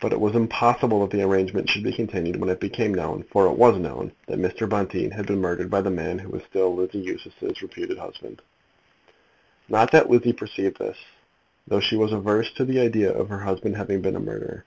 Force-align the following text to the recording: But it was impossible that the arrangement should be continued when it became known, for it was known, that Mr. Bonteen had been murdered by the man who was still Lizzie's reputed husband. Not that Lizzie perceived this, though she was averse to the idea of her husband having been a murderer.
But 0.00 0.12
it 0.12 0.20
was 0.20 0.36
impossible 0.36 1.00
that 1.00 1.10
the 1.10 1.24
arrangement 1.24 1.68
should 1.68 1.82
be 1.82 1.92
continued 1.92 2.36
when 2.36 2.48
it 2.48 2.60
became 2.60 2.94
known, 2.94 3.24
for 3.24 3.46
it 3.46 3.58
was 3.58 3.76
known, 3.76 4.12
that 4.28 4.38
Mr. 4.38 4.68
Bonteen 4.68 5.10
had 5.10 5.26
been 5.26 5.40
murdered 5.40 5.68
by 5.68 5.80
the 5.80 5.90
man 5.90 6.20
who 6.20 6.28
was 6.28 6.44
still 6.44 6.72
Lizzie's 6.76 7.26
reputed 7.60 7.98
husband. 7.98 8.40
Not 9.68 9.90
that 9.90 10.08
Lizzie 10.08 10.32
perceived 10.32 10.78
this, 10.78 10.98
though 11.66 11.80
she 11.80 11.96
was 11.96 12.12
averse 12.12 12.52
to 12.52 12.64
the 12.64 12.78
idea 12.78 13.12
of 13.12 13.28
her 13.30 13.40
husband 13.40 13.74
having 13.76 14.00
been 14.00 14.14
a 14.14 14.20
murderer. 14.20 14.64